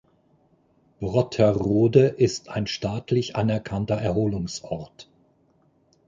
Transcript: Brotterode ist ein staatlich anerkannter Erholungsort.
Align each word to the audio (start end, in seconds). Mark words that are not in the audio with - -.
Brotterode 0.99 2.07
ist 2.07 2.49
ein 2.49 2.65
staatlich 2.65 3.35
anerkannter 3.35 3.93
Erholungsort. 3.97 5.07